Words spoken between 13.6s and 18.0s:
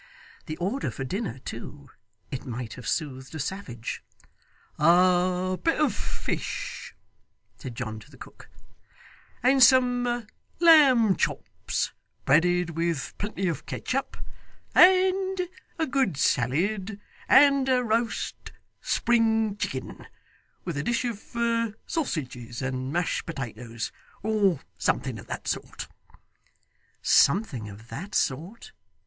ketchup), and a good salad, and a